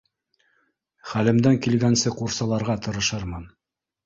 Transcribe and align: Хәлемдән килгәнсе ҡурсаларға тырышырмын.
Хәлемдән 1.09 1.59
килгәнсе 1.67 2.15
ҡурсаларға 2.23 2.79
тырышырмын. 2.89 3.47